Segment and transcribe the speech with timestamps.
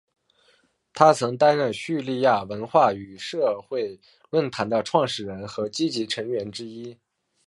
[0.95, 3.99] 他曾担任叙利亚文化与社会
[4.31, 6.97] 论坛的创始人和积极成员之一。